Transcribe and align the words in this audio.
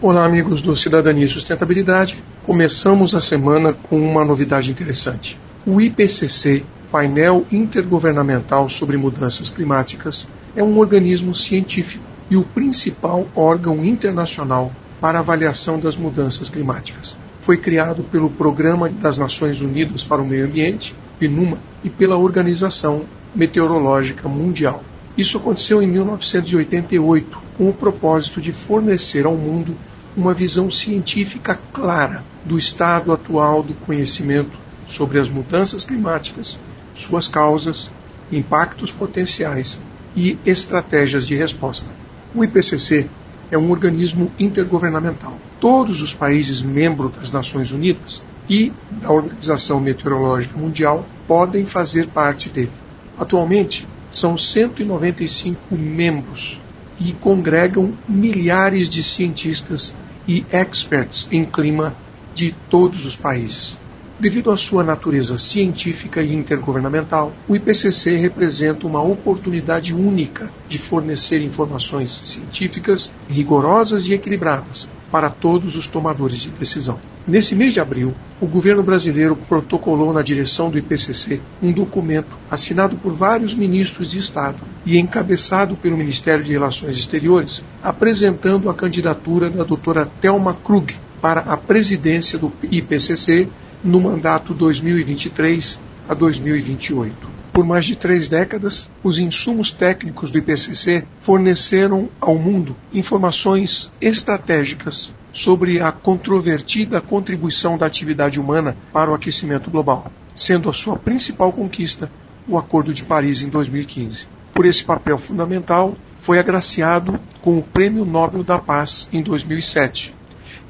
Olá, 0.00 0.24
amigos 0.24 0.62
do 0.62 0.76
Cidadania 0.76 1.24
e 1.24 1.28
Sustentabilidade. 1.28 2.22
Começamos 2.46 3.16
a 3.16 3.20
semana 3.20 3.72
com 3.72 3.98
uma 3.98 4.24
novidade 4.24 4.70
interessante. 4.70 5.36
O 5.66 5.80
IPCC, 5.80 6.64
Painel 6.88 7.44
Intergovernamental 7.50 8.68
sobre 8.68 8.96
Mudanças 8.96 9.50
Climáticas, 9.50 10.28
é 10.54 10.62
um 10.62 10.78
organismo 10.78 11.34
científico 11.34 12.04
e 12.30 12.36
o 12.36 12.44
principal 12.44 13.26
órgão 13.34 13.84
internacional 13.84 14.70
para 15.00 15.18
avaliação 15.18 15.80
das 15.80 15.96
mudanças 15.96 16.48
climáticas. 16.48 17.18
Foi 17.40 17.56
criado 17.56 18.04
pelo 18.04 18.30
Programa 18.30 18.88
das 18.88 19.18
Nações 19.18 19.60
Unidas 19.60 20.04
para 20.04 20.22
o 20.22 20.26
Meio 20.26 20.46
Ambiente, 20.46 20.94
PNUMA, 21.18 21.58
e 21.82 21.90
pela 21.90 22.16
Organização 22.16 23.02
Meteorológica 23.34 24.28
Mundial. 24.28 24.84
Isso 25.18 25.36
aconteceu 25.36 25.82
em 25.82 25.86
1988, 25.88 27.42
com 27.56 27.68
o 27.68 27.74
propósito 27.74 28.40
de 28.40 28.52
fornecer 28.52 29.26
ao 29.26 29.34
mundo 29.34 29.76
uma 30.16 30.32
visão 30.32 30.70
científica 30.70 31.58
clara 31.72 32.22
do 32.44 32.56
estado 32.56 33.12
atual 33.12 33.60
do 33.60 33.74
conhecimento 33.74 34.56
sobre 34.86 35.18
as 35.18 35.28
mudanças 35.28 35.84
climáticas, 35.84 36.56
suas 36.94 37.26
causas, 37.26 37.92
impactos 38.30 38.92
potenciais 38.92 39.80
e 40.14 40.38
estratégias 40.46 41.26
de 41.26 41.34
resposta. 41.34 41.90
O 42.32 42.44
IPCC 42.44 43.10
é 43.50 43.58
um 43.58 43.72
organismo 43.72 44.30
intergovernamental. 44.38 45.36
Todos 45.58 46.00
os 46.00 46.14
países 46.14 46.62
membros 46.62 47.10
das 47.16 47.32
Nações 47.32 47.72
Unidas 47.72 48.22
e 48.48 48.72
da 48.88 49.10
Organização 49.10 49.80
Meteorológica 49.80 50.56
Mundial 50.56 51.04
podem 51.26 51.66
fazer 51.66 52.06
parte 52.06 52.48
dele. 52.48 52.70
Atualmente, 53.18 53.84
são 54.10 54.36
195 54.36 55.76
membros 55.76 56.60
e 57.00 57.12
congregam 57.12 57.92
milhares 58.08 58.88
de 58.88 59.02
cientistas 59.02 59.94
e 60.26 60.44
experts 60.50 61.28
em 61.30 61.44
clima 61.44 61.96
de 62.34 62.54
todos 62.68 63.04
os 63.04 63.16
países. 63.16 63.78
Devido 64.18 64.50
à 64.50 64.56
sua 64.56 64.82
natureza 64.82 65.38
científica 65.38 66.20
e 66.20 66.34
intergovernamental, 66.34 67.32
o 67.46 67.54
IPCC 67.54 68.16
representa 68.16 68.86
uma 68.86 69.00
oportunidade 69.00 69.94
única 69.94 70.50
de 70.68 70.76
fornecer 70.76 71.40
informações 71.40 72.10
científicas 72.24 73.12
rigorosas 73.28 74.06
e 74.06 74.14
equilibradas 74.14 74.88
para 75.10 75.30
todos 75.30 75.76
os 75.76 75.86
tomadores 75.86 76.38
de 76.38 76.50
decisão. 76.50 76.98
Nesse 77.26 77.54
mês 77.54 77.72
de 77.72 77.80
abril, 77.80 78.14
o 78.40 78.46
governo 78.46 78.82
brasileiro 78.82 79.36
protocolou 79.36 80.12
na 80.12 80.22
direção 80.22 80.70
do 80.70 80.78
IPCC 80.78 81.40
um 81.62 81.72
documento 81.72 82.36
assinado 82.50 82.96
por 82.96 83.12
vários 83.12 83.54
ministros 83.54 84.10
de 84.10 84.18
Estado 84.18 84.58
e 84.84 84.98
encabeçado 84.98 85.76
pelo 85.76 85.96
Ministério 85.96 86.44
de 86.44 86.52
Relações 86.52 86.96
Exteriores, 86.96 87.64
apresentando 87.82 88.70
a 88.70 88.74
candidatura 88.74 89.50
da 89.50 89.64
doutora 89.64 90.10
Thelma 90.20 90.54
Krug 90.54 90.94
para 91.20 91.40
a 91.40 91.56
presidência 91.56 92.38
do 92.38 92.52
IPCC 92.62 93.48
no 93.82 94.00
mandato 94.00 94.54
2023 94.54 95.78
a 96.08 96.14
2028. 96.14 97.37
Por 97.58 97.64
mais 97.64 97.84
de 97.84 97.96
três 97.96 98.28
décadas, 98.28 98.88
os 99.02 99.18
insumos 99.18 99.72
técnicos 99.72 100.30
do 100.30 100.38
IPCC 100.38 101.04
forneceram 101.18 102.08
ao 102.20 102.36
mundo 102.36 102.76
informações 102.94 103.90
estratégicas 104.00 105.12
sobre 105.32 105.80
a 105.80 105.90
controvertida 105.90 107.00
contribuição 107.00 107.76
da 107.76 107.84
atividade 107.84 108.38
humana 108.38 108.76
para 108.92 109.10
o 109.10 109.14
aquecimento 109.14 109.72
global, 109.72 110.06
sendo 110.36 110.70
a 110.70 110.72
sua 110.72 110.96
principal 110.96 111.52
conquista 111.52 112.08
o 112.46 112.56
Acordo 112.56 112.94
de 112.94 113.02
Paris 113.02 113.42
em 113.42 113.48
2015. 113.48 114.28
Por 114.54 114.64
esse 114.64 114.84
papel 114.84 115.18
fundamental, 115.18 115.96
foi 116.20 116.38
agraciado 116.38 117.18
com 117.42 117.58
o 117.58 117.62
Prêmio 117.64 118.04
Nobel 118.04 118.44
da 118.44 118.60
Paz 118.60 119.08
em 119.12 119.20
2007. 119.20 120.14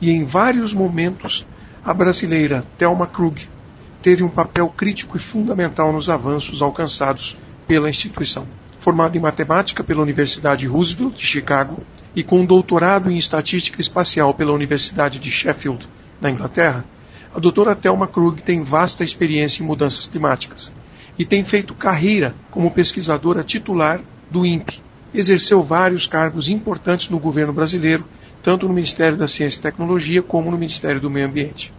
E 0.00 0.10
em 0.10 0.24
vários 0.24 0.72
momentos, 0.72 1.44
a 1.84 1.92
brasileira 1.92 2.64
Thelma 2.78 3.06
Krug 3.06 3.46
teve 4.08 4.24
um 4.24 4.28
papel 4.30 4.66
crítico 4.74 5.18
e 5.18 5.20
fundamental 5.20 5.92
nos 5.92 6.08
avanços 6.08 6.62
alcançados 6.62 7.36
pela 7.66 7.90
instituição. 7.90 8.46
Formada 8.78 9.18
em 9.18 9.20
matemática 9.20 9.84
pela 9.84 10.00
Universidade 10.00 10.66
Roosevelt 10.66 11.14
de 11.14 11.26
Chicago 11.26 11.82
e 12.16 12.22
com 12.22 12.40
um 12.40 12.46
doutorado 12.46 13.10
em 13.10 13.18
estatística 13.18 13.82
espacial 13.82 14.32
pela 14.32 14.54
Universidade 14.54 15.18
de 15.18 15.30
Sheffield, 15.30 15.86
na 16.22 16.30
Inglaterra, 16.30 16.86
a 17.34 17.38
doutora 17.38 17.76
Thelma 17.76 18.06
Krug 18.06 18.40
tem 18.40 18.62
vasta 18.62 19.04
experiência 19.04 19.62
em 19.62 19.66
mudanças 19.66 20.06
climáticas 20.06 20.72
e 21.18 21.26
tem 21.26 21.44
feito 21.44 21.74
carreira 21.74 22.34
como 22.50 22.70
pesquisadora 22.70 23.44
titular 23.44 24.00
do 24.30 24.46
INPE. 24.46 24.80
Exerceu 25.12 25.62
vários 25.62 26.06
cargos 26.06 26.48
importantes 26.48 27.10
no 27.10 27.18
governo 27.18 27.52
brasileiro, 27.52 28.06
tanto 28.42 28.66
no 28.66 28.72
Ministério 28.72 29.18
da 29.18 29.28
Ciência 29.28 29.58
e 29.58 29.62
Tecnologia 29.64 30.22
como 30.22 30.50
no 30.50 30.56
Ministério 30.56 30.98
do 30.98 31.10
Meio 31.10 31.26
Ambiente. 31.26 31.74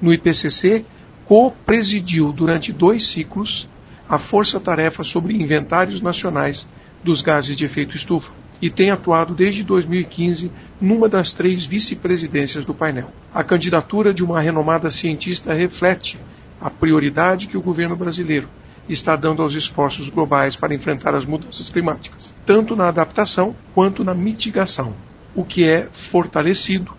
No 0.00 0.14
IPCC, 0.14 0.84
co-presidiu 1.24 2.32
durante 2.32 2.72
dois 2.72 3.06
ciclos 3.06 3.68
a 4.08 4.18
força-tarefa 4.18 5.02
sobre 5.02 5.34
inventários 5.34 6.00
nacionais 6.00 6.66
dos 7.02 7.22
gases 7.22 7.56
de 7.56 7.64
efeito 7.64 7.96
estufa 7.96 8.32
e 8.60 8.70
tem 8.70 8.90
atuado 8.90 9.34
desde 9.34 9.62
2015 9.62 10.50
numa 10.80 11.08
das 11.08 11.32
três 11.32 11.66
vice-presidências 11.66 12.64
do 12.64 12.74
painel. 12.74 13.10
A 13.32 13.42
candidatura 13.42 14.12
de 14.12 14.24
uma 14.24 14.40
renomada 14.40 14.90
cientista 14.90 15.52
reflete 15.52 16.18
a 16.60 16.70
prioridade 16.70 17.46
que 17.46 17.56
o 17.56 17.62
governo 17.62 17.96
brasileiro 17.96 18.48
está 18.88 19.16
dando 19.16 19.42
aos 19.42 19.54
esforços 19.54 20.08
globais 20.08 20.56
para 20.56 20.74
enfrentar 20.74 21.14
as 21.14 21.24
mudanças 21.24 21.70
climáticas, 21.70 22.34
tanto 22.44 22.76
na 22.76 22.88
adaptação 22.88 23.56
quanto 23.74 24.04
na 24.04 24.14
mitigação, 24.14 24.94
o 25.34 25.44
que 25.44 25.64
é 25.64 25.88
fortalecido 25.92 26.94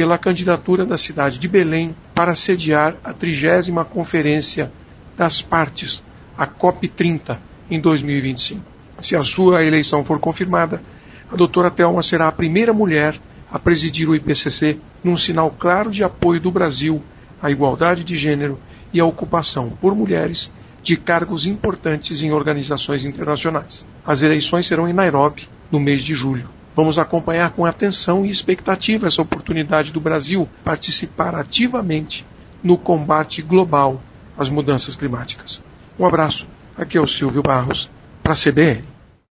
pela 0.00 0.16
candidatura 0.16 0.86
da 0.86 0.96
cidade 0.96 1.38
de 1.38 1.46
Belém 1.46 1.94
para 2.14 2.34
sediar 2.34 2.96
a 3.04 3.12
trigésima 3.12 3.84
Conferência 3.84 4.72
das 5.14 5.42
Partes, 5.42 6.02
a 6.38 6.46
COP30, 6.46 7.36
em 7.70 7.78
2025. 7.78 8.62
Se 9.02 9.14
a 9.14 9.22
sua 9.22 9.62
eleição 9.62 10.02
for 10.02 10.18
confirmada, 10.18 10.82
a 11.30 11.36
doutora 11.36 11.70
Thelma 11.70 12.02
será 12.02 12.28
a 12.28 12.32
primeira 12.32 12.72
mulher 12.72 13.20
a 13.52 13.58
presidir 13.58 14.08
o 14.08 14.14
IPCC 14.14 14.78
num 15.04 15.18
sinal 15.18 15.50
claro 15.50 15.90
de 15.90 16.02
apoio 16.02 16.40
do 16.40 16.50
Brasil 16.50 17.02
à 17.42 17.50
igualdade 17.50 18.02
de 18.02 18.16
gênero 18.16 18.58
e 18.94 19.00
à 19.00 19.04
ocupação 19.04 19.68
por 19.82 19.94
mulheres 19.94 20.50
de 20.82 20.96
cargos 20.96 21.44
importantes 21.44 22.22
em 22.22 22.32
organizações 22.32 23.04
internacionais. 23.04 23.84
As 24.02 24.22
eleições 24.22 24.66
serão 24.66 24.88
em 24.88 24.94
Nairobi, 24.94 25.46
no 25.70 25.78
mês 25.78 26.00
de 26.00 26.14
julho. 26.14 26.48
Vamos 26.80 26.98
acompanhar 26.98 27.50
com 27.50 27.66
atenção 27.66 28.24
e 28.24 28.30
expectativa 28.30 29.06
essa 29.06 29.20
oportunidade 29.20 29.92
do 29.92 30.00
Brasil 30.00 30.48
participar 30.64 31.34
ativamente 31.34 32.24
no 32.64 32.78
combate 32.78 33.42
global 33.42 34.00
às 34.34 34.48
mudanças 34.48 34.96
climáticas. 34.96 35.62
Um 35.98 36.06
abraço. 36.06 36.46
Aqui 36.74 36.96
é 36.96 37.00
o 37.02 37.06
Silvio 37.06 37.42
Barros, 37.42 37.90
para 38.22 38.32
a 38.32 38.34
CBN. 38.34 38.82